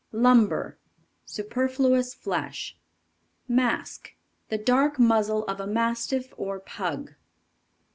[0.11, 0.79] Lumber.
[1.25, 2.75] Superfluous flesh.
[3.47, 4.15] Mask.
[4.49, 7.13] The dark muzzle of a Mastiff or Pug.